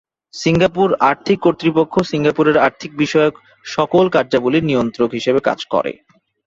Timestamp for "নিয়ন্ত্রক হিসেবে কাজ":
4.69-5.59